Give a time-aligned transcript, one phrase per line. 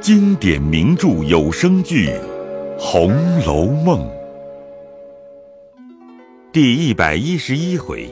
[0.00, 2.08] 经典名著有声剧
[2.78, 3.12] 《红
[3.44, 4.00] 楼梦》
[6.50, 8.08] 第一百一十一回：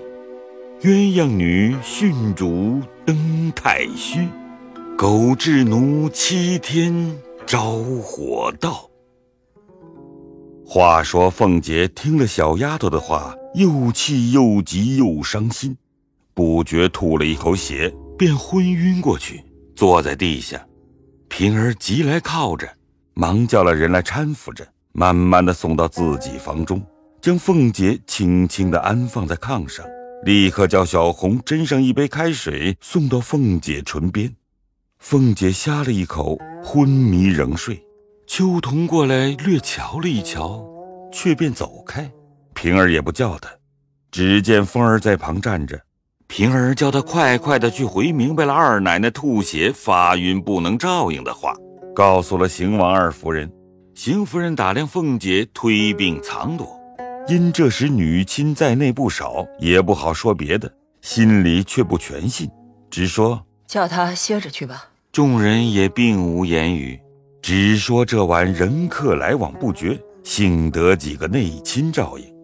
[0.82, 4.28] 鸳鸯女殉主登太虚，
[4.98, 8.86] 狗彘奴七天招火道。
[10.66, 15.74] 话说凤姐听了小丫头的话，又气又急又伤心，
[16.34, 19.42] 不觉吐了一口血，便昏晕过去，
[19.74, 20.62] 坐在地下。
[21.38, 22.68] 平儿急来靠着，
[23.14, 26.84] 忙叫了人来搀扶着，慢慢的送到自己房中，
[27.22, 29.86] 将凤姐轻轻的安放在炕上，
[30.24, 34.34] 立刻叫小红斟上一杯开水送到凤姐唇边。
[34.98, 37.80] 凤姐呷了一口，昏迷仍睡。
[38.26, 40.66] 秋桐过来略瞧了一瞧，
[41.12, 42.10] 却便走开。
[42.52, 43.48] 平儿也不叫他，
[44.10, 45.80] 只见凤儿在旁站着。
[46.28, 51.54] 平儿叫他快快的去回明白了二奶奶吐血发晕不能照应的话，
[51.94, 53.50] 告诉了邢王二夫人。
[53.94, 56.78] 邢夫人打量凤姐推病藏躲，
[57.26, 62.48] 因这时女亲在内不少，也不好说别的，心里却不全信，
[62.88, 64.84] 只说叫她歇着去吧。
[65.10, 67.00] 众人也并无言语，
[67.42, 72.37] 只说这晚人客来往不绝，幸得几个内亲照应。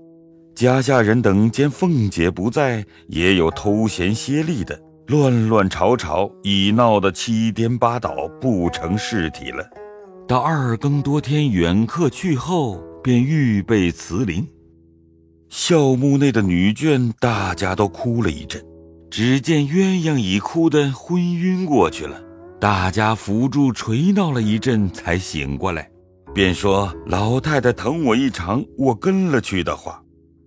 [0.54, 9.68] 家下人等见凤姐不在，也有偷闲歇力的，乱乱吵吵，已闹得七颠八倒，不成事体了。
[10.28, 14.46] 到二更多天，远客去后，便预备辞灵。
[15.48, 18.64] 孝墓内的女眷，大家都哭了一阵。
[19.10, 22.20] 只见鸳鸯已哭得昏晕过去了，
[22.60, 25.90] 大家扶住捶闹了一阵，才醒过来，
[26.32, 30.00] 便说：“老太太疼我一场，我跟了去的话。”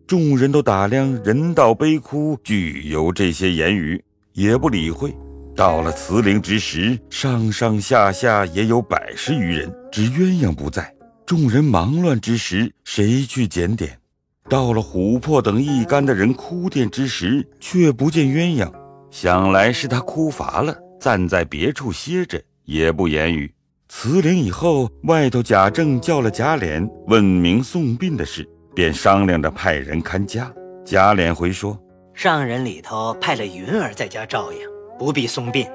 [0.07, 5.13] 众人都打量人道悲哭，俱有这些言语，也不理会。
[5.53, 10.95] 到了辞灵之时，上上下下也有百十余人，只鸳鸯不在。
[11.25, 13.99] 众人忙乱之时，谁去检点？
[14.47, 18.71] 到了琥珀等一干的人哭奠之时，却不见鸳鸯。
[19.11, 23.53] 想来是他哭乏了，暂在别处歇着，也不言语。
[23.89, 28.47] 辞灵以后，外头贾政叫了贾琏，问明送殡的事。
[28.77, 30.53] 便商量着派人看家。
[30.85, 31.75] 贾琏回说
[32.13, 34.59] ：“上人里头派了云儿在家照应，
[34.99, 35.65] 不必送殡；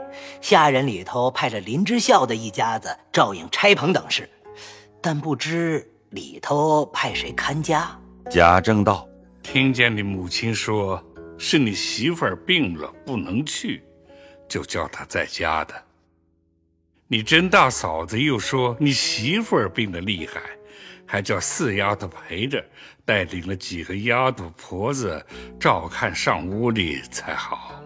[0.40, 4.30] 下人里头派了林之孝的一家子照应差棚等事，
[5.00, 7.90] 但不知里头派谁看家。”
[8.30, 9.04] 贾政道
[9.42, 11.02] ：“听见你母亲说
[11.36, 13.82] 是你媳妇儿病了不能去，
[14.48, 15.74] 就叫她在家的。
[17.08, 20.40] 你甄大嫂子又说你媳妇儿病得厉害。”
[21.12, 22.64] 还叫四丫头陪着，
[23.04, 25.22] 带领了几个丫头婆子
[25.60, 27.78] 照看上屋里才好。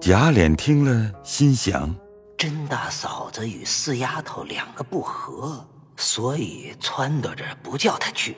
[0.00, 1.94] 贾琏听了，心想：
[2.38, 5.62] 甄大嫂子与四丫头两个不和，
[5.98, 8.34] 所以撺掇着不叫她去。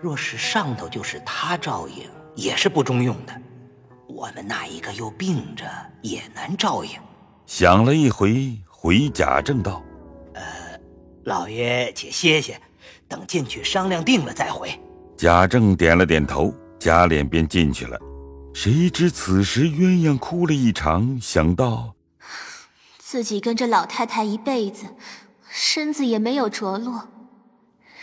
[0.00, 3.42] 若是上头就是她照应，也是不中用的。
[4.08, 5.66] 我们那一个又病着，
[6.00, 6.92] 也难照应。
[7.44, 9.82] 想了一回，回贾政道
[10.32, 10.42] ：“呃，
[11.24, 12.58] 老爷且歇歇。”
[13.08, 14.70] 等进去商量定了再回。
[15.16, 17.98] 贾政点了点头，贾琏便进去了。
[18.52, 21.94] 谁知此时鸳鸯哭了一场，想到
[22.98, 24.86] 自己跟着老太太一辈子，
[25.48, 27.08] 身子也没有着落。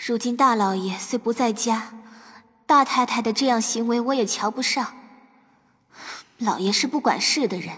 [0.05, 1.93] 如今大老爷虽不在家，
[2.65, 4.95] 大太太的这样行为我也瞧不上。
[6.39, 7.75] 老爷是不管事的人，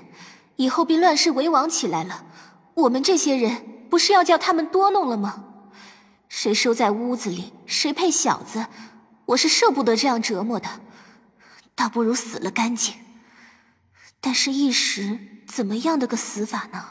[0.55, 2.25] 以后便乱世为王起来了，
[2.73, 5.43] 我们这些人不是要叫他们多弄了吗？
[6.37, 8.67] 谁收在屋子里，谁配小子？
[9.27, 10.81] 我是受不得这样折磨的，
[11.73, 12.93] 倒不如死了干净。
[14.19, 16.87] 但是，一时怎么样的个死法呢？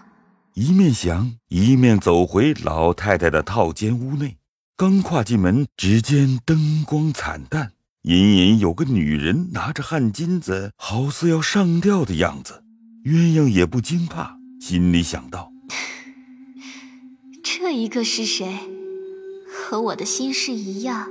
[0.54, 4.38] 一面想，一面走回老太太的套间屋内。
[4.78, 7.72] 刚跨进门，只见灯光惨淡，
[8.04, 12.64] 隐隐有个女人拿着汗巾子，好似要上吊的样子。
[13.04, 15.52] 鸳鸯也不惊怕，心里想到：
[17.44, 18.70] 这一个是谁？
[19.64, 21.10] 和我的心事一样，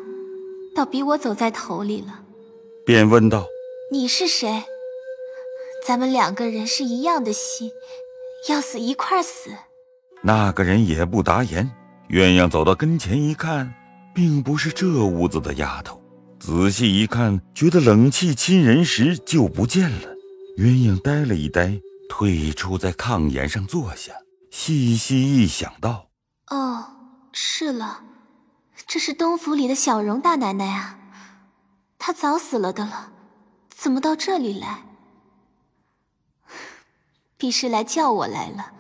[0.76, 2.22] 倒比我走在头里了。
[2.86, 3.48] 便问道
[3.92, 4.64] ：“你是谁？
[5.88, 7.72] 咱们两个人是一样的心，
[8.48, 9.50] 要死一块死。”
[10.22, 11.70] 那个人也不答言。
[12.10, 13.74] 鸳鸯走到跟前一看，
[14.14, 16.00] 并不是这屋子的丫头。
[16.40, 20.10] 仔细一看，觉得冷气侵人时就不见了。
[20.60, 24.14] 鸳鸯呆了一呆，退出在炕沿上坐下，
[24.52, 26.10] 细细一想到
[26.52, 26.86] ：“哦，
[27.32, 28.04] 是了。”
[28.88, 31.00] 这是东府里的小荣大奶奶啊，
[31.98, 33.12] 她早死了的了，
[33.70, 34.84] 怎么到这里来？
[37.38, 38.74] 必是来叫我来了，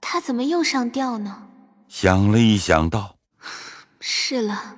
[0.00, 1.48] 她怎么又上吊呢？
[1.88, 3.16] 想了一想，道：
[4.00, 4.76] “是了，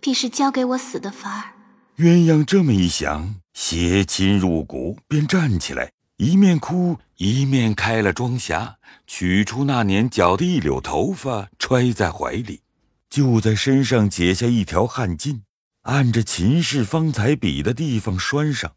[0.00, 1.52] 必是交给我死的法儿。”
[1.98, 8.74] 鸳鸯这么一想，血侵入骨，便站起来，一面哭一面开了装匣，
[9.06, 12.62] 取出那年绞的一绺头发，揣在怀里，
[13.12, 15.40] 就在身上解下一条汗巾，
[15.82, 18.72] 按着秦氏方才比的地方拴上，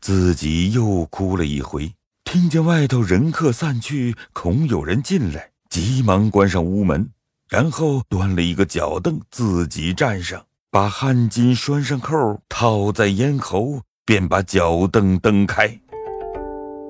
[0.00, 1.92] 自己又哭了一回。
[2.22, 7.10] 听见外头人客散去，恐有人进来，急忙关上屋门，
[7.48, 15.66] 然后端了一个脚凳，自己站上，把汗巾拴上扣，套在咽喉，便把脚凳蹬开。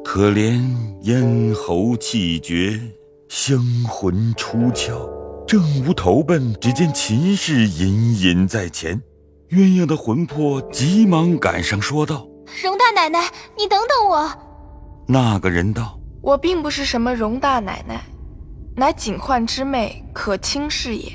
[0.05, 0.62] 可怜
[1.05, 2.79] 咽喉气绝，
[3.31, 5.08] 香魂出窍，
[5.50, 9.02] 正无投奔，只见秦氏隐隐在前，
[9.49, 12.25] 鸳鸯的魂魄急忙赶上，说道
[12.62, 14.31] ：“荣大奶奶，你等等我。”
[15.08, 18.00] 那个人道：“我并不是什么荣大奶奶，
[18.76, 21.11] 乃景焕之妹可卿是也。”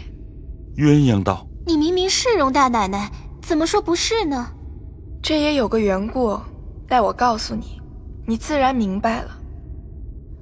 [0.76, 3.10] 鸳鸯道：“你明明是荣大奶奶，
[3.42, 4.52] 怎么说不是呢？”
[5.24, 6.38] 这也有个缘故，
[6.90, 7.82] 待我告诉你，
[8.28, 9.32] 你自然明白了。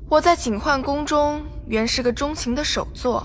[0.09, 3.23] 我在景焕宫中原是个钟情的首座，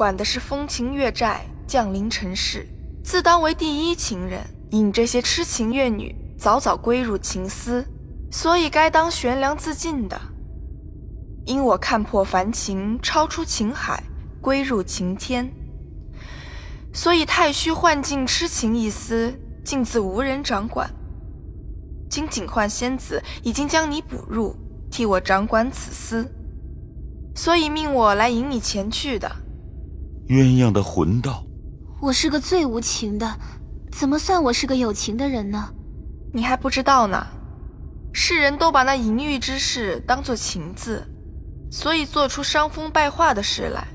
[0.00, 2.66] 管的是风情月债、降临尘世，
[3.04, 7.84] 自当为第一情人，引这些痴情怨女早早归入情丝。
[8.30, 10.18] 所以该当悬梁自尽的，
[11.44, 14.02] 因我看破凡情，超出情海，
[14.40, 15.52] 归入情天。
[16.94, 20.90] 所以太虚幻境痴情一丝，竟自无人掌管。
[22.08, 24.56] 今景幻仙子已经将你捕入，
[24.90, 26.26] 替我掌管此丝，
[27.34, 29.30] 所以命我来引你前去的。
[30.30, 31.44] 鸳鸯的魂道
[32.00, 33.36] ：“我是个最无情的，
[33.90, 35.74] 怎么算我是个有情的人呢？
[36.32, 37.26] 你还不知道呢。”
[38.14, 41.04] 世人都把那淫欲之事当作情字，
[41.68, 43.88] 所以做出伤风败化的事来，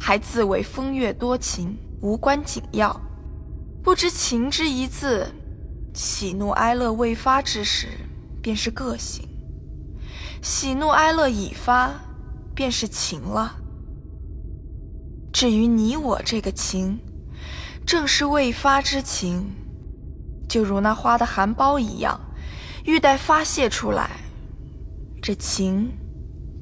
[0.00, 2.98] 还自谓风月多情，无关紧要。
[3.82, 5.30] 不知情之一字，
[5.92, 7.88] 喜怒哀乐未发之时，
[8.40, 9.26] 便是个性；
[10.40, 11.92] 喜怒哀乐已发，
[12.54, 13.56] 便是情了。
[15.40, 16.98] 至于你我这个情，
[17.86, 19.46] 正是未发之情，
[20.46, 22.20] 就如那花的含苞一样。
[22.84, 24.20] 欲待发泄出来，
[25.22, 25.90] 这情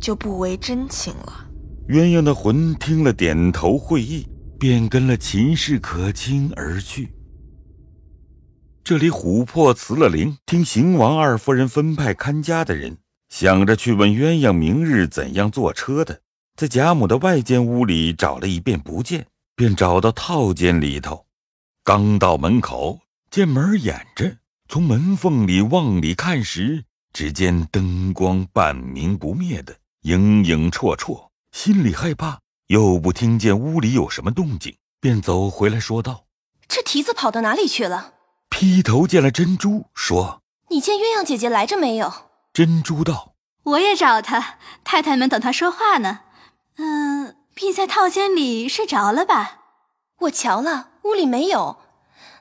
[0.01, 1.45] 就不为真情了。
[1.89, 4.25] 鸳鸯的魂听了，点头会意，
[4.61, 7.09] 便跟了秦氏可卿而去。
[8.85, 12.97] 这里琥珀辞了灵，听邢王二夫人分派看家的人，
[13.29, 16.21] 想着去问鸳鸯明日怎样坐车的，
[16.59, 19.25] 在贾母的外间屋里找了一遍不见，
[19.55, 21.25] 便找到套间里头，
[21.85, 22.99] 刚到门口，
[23.31, 24.39] 见门掩着。
[24.69, 36.25] 从门缝里往里看时，只见灯光半明不灭的，影影绰绰，心里害怕，又不听见屋里有什么动静，便走回来说道
[36.67, 38.15] ：“这蹄子跑到哪里去了？”
[38.51, 42.13] 劈头见了珍珠，说：“你见鸳鸯姐姐来着没有？”
[42.53, 46.23] 珍珠道：“我也找她，太太们等她说话呢。
[46.79, 49.59] 嗯，必在套间里睡着了吧？
[50.21, 51.79] 我瞧了，屋里没有，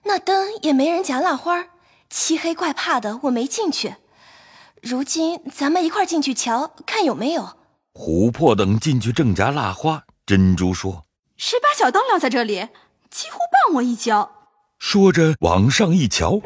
[0.04, 1.66] 那灯也没人夹蜡花。”
[2.10, 3.96] 漆黑怪怕的，我没进去。
[4.82, 7.58] 如今咱们一块进去瞧看有没有。
[7.94, 11.04] 琥珀等进去正夹蜡花，珍珠说
[11.36, 12.70] ：“谁把小灯撂在这里？
[13.10, 14.32] 几乎绊我一跤。”
[14.80, 16.40] 说着往上一瞧，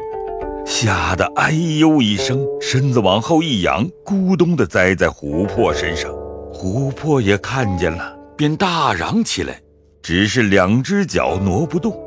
[0.66, 6.10] 吓得哎呦一声，身子往后一仰，咕咚的栽在琥珀身上。
[6.52, 9.60] 琥珀也看见了，便大嚷起来，
[10.02, 11.98] 只是两只脚挪不动。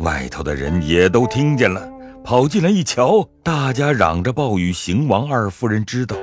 [0.00, 1.88] 外头的人也都听见了。
[2.22, 6.14] 跑进来一瞧，大家嚷着报与邢王二夫人知道。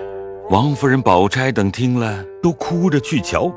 [0.52, 3.52] 王夫人、宝钗等听了，都哭着去瞧。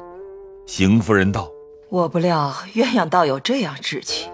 [0.67, 1.49] 邢夫人道
[1.91, 4.31] ：“我不料鸳鸯倒有这样志气，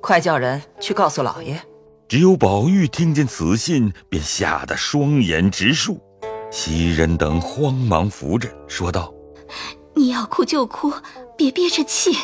[0.00, 1.60] 快叫人去告诉老爷。”
[2.08, 6.00] 只有宝玉听见此信，便吓得双眼直竖。
[6.56, 9.12] 袭人等慌忙扶着，说道
[9.94, 10.90] ：“你要哭就哭，
[11.36, 12.16] 别憋着气。”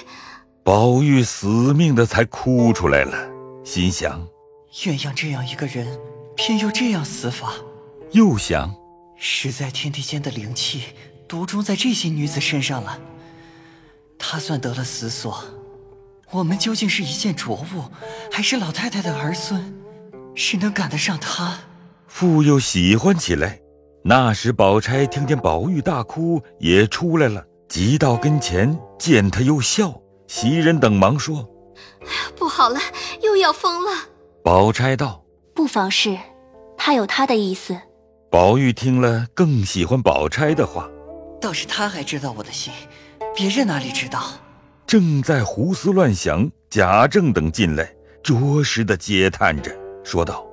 [0.65, 3.15] 宝玉死命的才哭出来了，
[3.63, 4.27] 心想。
[4.73, 6.01] 鸳鸯这样一个人，
[6.35, 7.53] 偏又这样死法，
[8.13, 8.75] 又想，
[9.19, 10.85] 实在天地间的灵气
[11.29, 12.99] 独钟在这些女子身上了。
[14.19, 15.45] 她算得了死所，
[16.31, 17.85] 我们究竟是一件浊物，
[18.33, 19.75] 还是老太太的儿孙？
[20.35, 21.59] 谁能赶得上她？
[22.07, 23.59] 复又喜欢起来。
[24.05, 29.95] 那时宝钗听见宝玉大哭，也出来了，急到跟前，见他又笑。
[30.27, 31.49] 袭人等忙说
[32.37, 32.81] ：“不好了，
[33.23, 33.91] 又要疯了。”
[34.43, 35.23] 宝钗道
[35.55, 36.19] ：“不妨事，
[36.77, 37.79] 他有他的意思。”
[38.31, 40.89] 宝玉听了，更喜欢宝钗的话。
[41.41, 42.73] 倒是他还知道我的心，
[43.37, 44.21] 别人哪里知道？
[44.87, 49.71] 正在胡思乱想，贾政等进来，着实的嗟叹着，
[50.03, 50.52] 说道：“唉，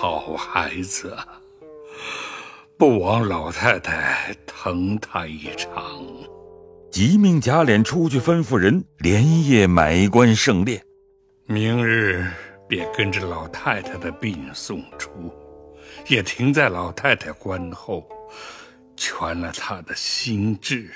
[0.00, 1.26] 好孩子啊，
[2.78, 5.82] 不枉老太太疼他一场。”
[6.92, 10.80] 即命贾琏出去吩咐人连夜买棺盛殓，
[11.46, 12.30] 明日
[12.68, 15.10] 便跟着老太太的病送出，
[16.06, 18.08] 也停在老太太棺后，
[18.96, 20.88] 全了他的心志。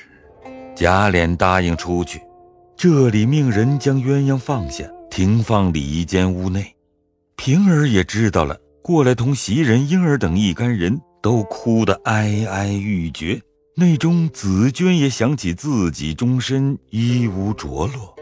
[0.76, 2.20] 贾琏答应出去，
[2.76, 6.72] 这里命人将鸳鸯放下，停放里一间屋内。
[7.34, 13.40] 平儿也知道了，过来同袭人、莺儿等一干人都哭得哀哀欲绝。
[13.76, 18.16] 内中紫娟也想起自己终身衣无着落，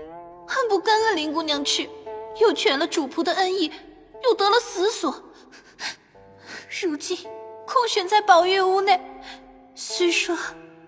[0.47, 1.89] 恨不跟了林姑娘去，
[2.43, 3.73] 又全了主仆的恩义，
[4.23, 5.25] 又得了死所。
[6.83, 7.17] 如今
[7.67, 9.01] 空悬在宝玉屋内，
[9.75, 10.37] 虽说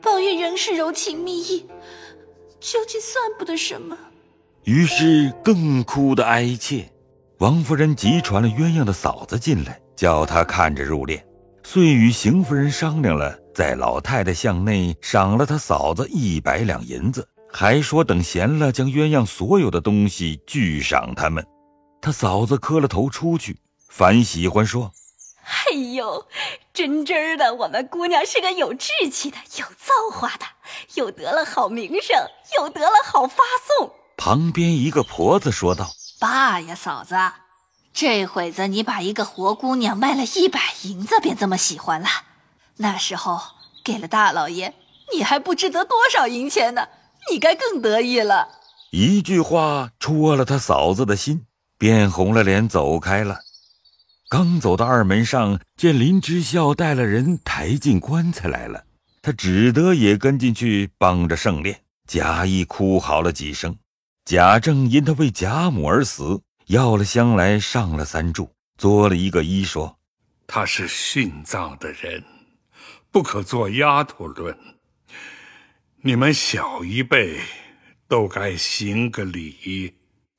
[0.02, 1.66] 宝玉仍是柔情蜜意，
[2.60, 3.96] 究竟算不得什么。
[4.64, 6.91] 于是更哭得哀切。
[7.42, 11.20] 王夫人急传了鸳鸯的嫂子进来，叫她看着入殓，
[11.64, 13.36] 遂与邢夫人商量了。
[13.52, 21.44] 在老太太巷内赏了她嫂子一百两银子，还说等闲了，将鸳鸯所有的东西俱赏他们。
[22.00, 23.58] 他嫂子磕了头出去，
[23.88, 24.92] 反喜欢说
[25.42, 26.24] ：“哎呦，
[26.72, 30.46] 真真的，我们姑娘是个有志气的、有造化的，
[30.94, 32.16] 又得了好名声，
[32.56, 35.90] 又得了好发送。”旁边一个婆子说道
[36.22, 37.16] ：“爸呀，嫂子，
[37.92, 42.06] 这会子你把一个活姑娘卖了一百银子，便这么喜欢了。”
[42.78, 43.40] 那时候
[43.82, 44.72] 给了大老爷，
[45.12, 46.86] 你还不知得多少银钱呢，
[47.28, 48.60] 你该更得意了。
[48.92, 51.44] 一句话戳了他嫂子的心，
[51.76, 53.40] 变红了脸走开了。
[54.28, 58.84] 刚走到二门上，见林之孝带了人抬进棺材来了，
[59.22, 63.76] 他只得也跟进去帮着盛殓，假意哭嚎了几声。
[64.24, 68.48] 贾政因他为贾母而死，要了香来上了三炷，
[68.78, 69.98] 作了一个揖，说
[70.46, 72.22] ：“他是殉葬的人。”
[73.10, 74.56] 不可做丫头论，
[76.00, 77.40] 你们小一辈
[78.08, 79.94] 都该行个礼。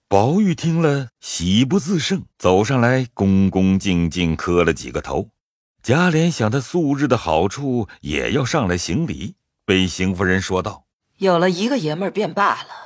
[0.07, 5.29] 宝玉听了，喜不自胜，走上来，恭恭敬敬磕了几个头。
[5.83, 9.35] 贾琏想他素日的好处，也要上来行礼，
[9.65, 10.85] 被邢夫人说道
[11.19, 12.82] ：“有了一个爷们儿便罢了，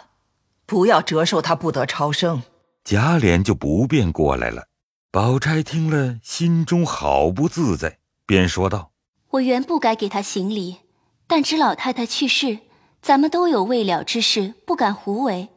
[0.67, 2.43] 不要折寿他不得超生。”
[2.85, 4.67] 贾琏就不便过来了。
[5.11, 7.97] 宝钗听了，心中好不自在，
[8.27, 8.91] 便说道。
[9.31, 10.77] 我原不该给他行礼，
[11.25, 12.59] 但知老太太去世，
[13.01, 15.49] 咱们都有未了之事，不敢胡为。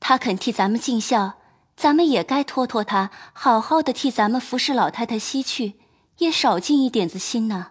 [0.00, 1.34] 他肯替咱们尽孝，
[1.76, 5.74] 咱们也该托托他，好好的替咱们服侍老太太西去，
[6.18, 7.68] 也少尽一点子心呢。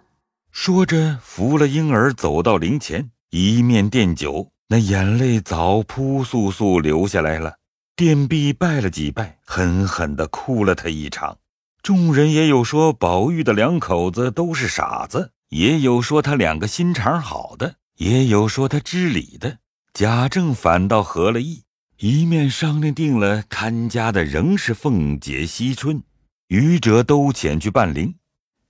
[0.51, 7.57] 说着，扶了婴儿走到灵前，一面奠酒，那眼泪早扑簌簌流下来了。
[7.95, 11.37] 奠毕拜了几拜，狠狠的哭了他一场。
[11.83, 19.59] 众人也有说宝玉的两口子都是傻子，也有说他两个心肠好的，也有说他知礼的。
[19.93, 21.61] 贾政反倒合了意，
[21.99, 26.01] 一面商量定了看家的仍是凤姐、惜春，
[26.47, 28.15] 余者都遣去办灵。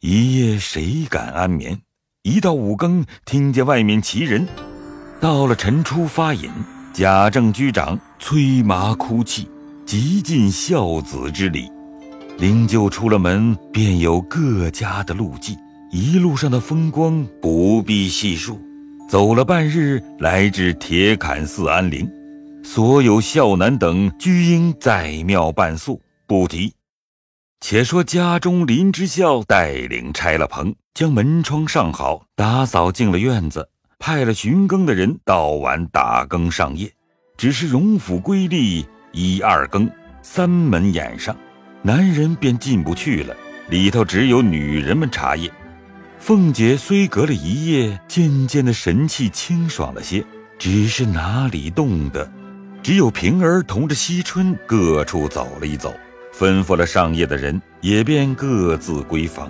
[0.01, 1.81] 一夜谁敢安眠？
[2.23, 4.45] 一到五更，听见外面齐人。
[5.23, 6.51] 到了晨初发引，
[6.91, 9.47] 贾政居长，催麻哭泣，
[9.85, 11.71] 极尽孝子之礼。
[12.37, 15.57] 灵柩出了门，便有各家的路迹，
[15.91, 18.59] 一路上的风光不必细数。
[19.07, 22.05] 走了半日，来至铁槛寺安灵，
[22.61, 26.73] 所有孝男等俱应在庙伴宿，不提。
[27.61, 33.69] 且说家中林之孝带领拆了棚，将门窗上好，打扫净了院子，
[34.05, 36.91] 派了巡更的人到晚打更上夜。
[37.37, 39.89] 只是荣府规例一二更，
[40.21, 41.33] 三门掩上。
[41.81, 43.33] 男人便进不去了，
[43.69, 45.49] 里头只有女人们茶叶。
[46.19, 50.21] 凤姐虽隔了一夜，渐渐的神气清爽了些，
[50.59, 52.29] 只是哪里动的？
[52.81, 55.93] 只有平儿同着惜春各处走了一走，
[56.37, 59.49] 吩咐了上夜的人，也便各自归房。